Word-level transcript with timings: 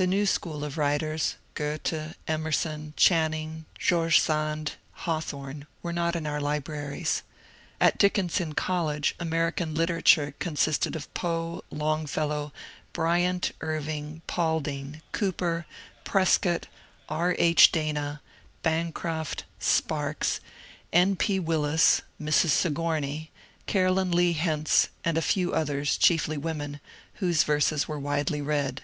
The 0.00 0.06
new 0.06 0.26
school 0.26 0.62
of 0.62 0.78
writers— 0.78 1.34
Goethe, 1.54 2.14
Emerson, 2.28 2.94
Channing, 2.96 3.64
George 3.76 4.20
Sand, 4.20 4.74
Hawthorne— 4.92 5.66
were 5.82 5.92
not 5.92 6.14
in 6.14 6.24
our 6.24 6.40
libraries. 6.40 7.24
At 7.80 7.98
Dickinson 7.98 8.52
College 8.52 9.16
American 9.18 9.74
literature 9.74 10.34
consisted 10.38 10.94
of 10.94 11.12
Poe, 11.14 11.64
Longfellow, 11.72 12.52
Bryant, 12.92 13.50
Irving, 13.60 14.22
Paulding, 14.28 15.02
Cooper, 15.10 15.66
Prescott, 16.04 16.68
R. 17.08 17.34
H. 17.36 17.72
Dana, 17.72 18.20
Buicroft, 18.62 19.42
Sparks, 19.58 20.38
N. 20.92 21.16
P. 21.16 21.40
Willis, 21.40 22.02
Mrs. 22.22 22.50
Sigoumey, 22.50 23.30
Caroline 23.66 24.12
Lee 24.12 24.34
Hentz, 24.34 24.90
and 25.04 25.18
a 25.18 25.22
tew 25.22 25.52
others, 25.52 25.96
chiefly 25.96 26.36
women, 26.36 26.78
whose 27.14 27.42
verses 27.42 27.88
were 27.88 27.98
widely 27.98 28.40
read. 28.40 28.82